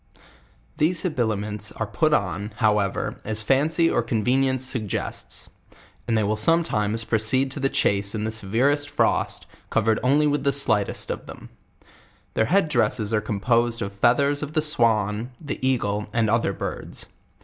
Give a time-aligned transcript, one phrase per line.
[0.77, 5.47] These habiliments are put on, however, as fincy or convenience suggests;
[6.07, 10.43] and they will sometimes proceed to the chase in the severest frost, covered only with
[10.43, 11.49] the slightest of them,
[12.33, 17.05] Their head dresses are composed of feathers of the swan, the eagle, and other birds.